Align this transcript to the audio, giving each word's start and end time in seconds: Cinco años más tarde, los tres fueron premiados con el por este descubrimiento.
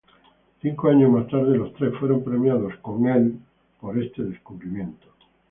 Cinco 0.63 0.89
años 0.89 1.11
más 1.11 1.27
tarde, 1.27 1.55
los 1.55 1.75
tres 1.75 1.93
fueron 1.99 2.23
premiados 2.23 2.73
con 2.77 3.05
el 3.07 3.37
por 3.79 3.99
este 3.99 4.23
descubrimiento. 4.23 5.05